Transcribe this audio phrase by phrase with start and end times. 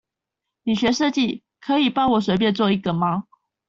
[0.63, 3.27] 你學設計，可以幫我隨便做一個嗎？